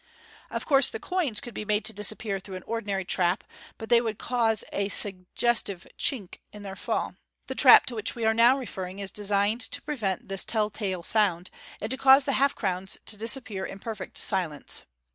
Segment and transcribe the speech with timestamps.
[0.49, 3.43] Of course the coins could be marie to disappear through an ordinary trap,
[3.77, 7.17] but they would cause a sug gestive "chink" in their fall.
[7.45, 9.29] The trap to which we are now re f err in or {see Figs.
[9.29, 12.31] 275 and 276) is designed to prevent this tell tale sound, and to cause the
[12.33, 14.81] half crowns to disappear in perfect silence.